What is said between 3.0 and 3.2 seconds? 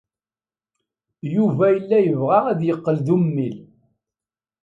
d